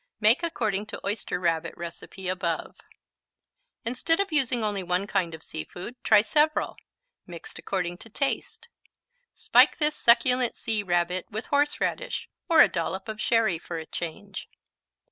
Make 0.19 0.41
according 0.41 0.87
to 0.87 1.05
Oyster 1.05 1.39
Rabbit 1.39 1.75
recipe 1.77 2.27
above. 2.27 2.75
Instead 3.85 4.19
of 4.19 4.31
using 4.31 4.63
only 4.63 4.81
one 4.81 5.05
kind 5.05 5.35
of 5.35 5.43
sea 5.43 5.63
food, 5.63 5.95
try 6.03 6.21
several, 6.23 6.75
mixed 7.27 7.59
according 7.59 7.99
to 7.99 8.09
taste. 8.09 8.67
Spike 9.35 9.77
this 9.77 9.95
succulent 9.95 10.55
Sea 10.55 10.81
Rabbit 10.81 11.27
with 11.29 11.45
horseradish 11.45 12.29
or 12.49 12.61
a 12.63 12.67
dollop 12.67 13.07
of 13.07 13.21
sherry, 13.21 13.59
for 13.59 13.77
a 13.77 13.85
change. 13.85 14.49